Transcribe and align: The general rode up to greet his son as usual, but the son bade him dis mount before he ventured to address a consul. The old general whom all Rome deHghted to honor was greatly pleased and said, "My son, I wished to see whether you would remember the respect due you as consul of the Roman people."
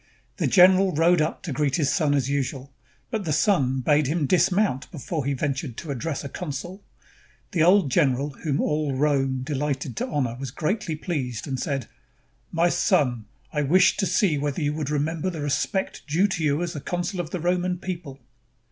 The 0.37 0.47
general 0.47 0.93
rode 0.95 1.21
up 1.21 1.43
to 1.43 1.51
greet 1.51 1.75
his 1.75 1.93
son 1.93 2.15
as 2.15 2.27
usual, 2.27 2.73
but 3.11 3.23
the 3.23 3.31
son 3.31 3.81
bade 3.81 4.07
him 4.07 4.25
dis 4.25 4.51
mount 4.51 4.89
before 4.89 5.25
he 5.25 5.35
ventured 5.35 5.77
to 5.77 5.91
address 5.91 6.23
a 6.23 6.27
consul. 6.29 6.83
The 7.51 7.61
old 7.61 7.91
general 7.91 8.31
whom 8.31 8.59
all 8.59 8.95
Rome 8.95 9.43
deHghted 9.45 9.93
to 9.97 10.07
honor 10.07 10.35
was 10.39 10.49
greatly 10.49 10.95
pleased 10.95 11.45
and 11.45 11.59
said, 11.59 11.85
"My 12.51 12.67
son, 12.67 13.25
I 13.53 13.61
wished 13.61 13.99
to 13.99 14.07
see 14.07 14.39
whether 14.39 14.63
you 14.63 14.73
would 14.73 14.89
remember 14.89 15.29
the 15.29 15.41
respect 15.41 16.01
due 16.07 16.27
you 16.35 16.63
as 16.63 16.73
consul 16.83 17.19
of 17.19 17.29
the 17.29 17.39
Roman 17.39 17.77
people." 17.77 18.19